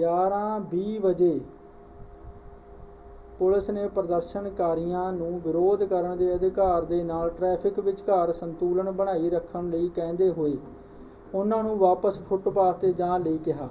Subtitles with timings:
[0.00, 1.30] 11:20 ਵਜੇ
[3.38, 9.70] ਪੁਲਿਸ ਨੇ ਪ੍ਰਦਰਸ਼ਨਕਾਰੀਆਂ ਨੂੰ ਵਿਰੋਧ ਕਰਨ ਦੇ ਅਧਿਕਾਰ ਦੇ ਨਾਲ ਟ੍ਰੈਫਿਕ ਵਿਚਕਾਰ ਸੰਤੁਲਨ ਬਣਾਈ ਰੱਖਣ
[9.70, 10.56] ਲਈ ਕਹਿੰਦੇ ਹੋਏ
[11.34, 13.68] ਉਹਨਾਂ ਨੂੰ ਵਾਪਸ ਫੁੱਟਪਾਥ ‘ਤੇ ਜਾਣ ਲਈ ਕਿਹਾ।